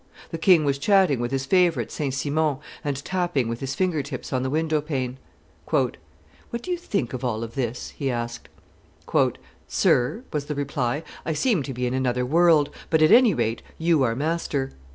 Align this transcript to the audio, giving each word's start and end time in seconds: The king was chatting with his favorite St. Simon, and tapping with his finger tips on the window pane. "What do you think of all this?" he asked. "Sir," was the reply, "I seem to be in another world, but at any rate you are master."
The 0.31 0.39
king 0.39 0.65
was 0.65 0.79
chatting 0.79 1.19
with 1.19 1.29
his 1.29 1.45
favorite 1.45 1.91
St. 1.91 2.11
Simon, 2.11 2.57
and 2.83 3.05
tapping 3.05 3.47
with 3.47 3.59
his 3.59 3.75
finger 3.75 4.01
tips 4.01 4.33
on 4.33 4.41
the 4.41 4.49
window 4.49 4.81
pane. 4.81 5.19
"What 5.67 5.97
do 6.63 6.71
you 6.71 6.77
think 6.77 7.13
of 7.13 7.23
all 7.23 7.41
this?" 7.41 7.89
he 7.91 8.09
asked. 8.09 8.49
"Sir," 9.67 10.23
was 10.33 10.45
the 10.45 10.55
reply, 10.55 11.03
"I 11.23 11.33
seem 11.33 11.61
to 11.61 11.73
be 11.75 11.85
in 11.85 11.93
another 11.93 12.25
world, 12.25 12.71
but 12.89 13.03
at 13.03 13.11
any 13.11 13.35
rate 13.35 13.61
you 13.77 14.01
are 14.01 14.15
master." 14.15 14.71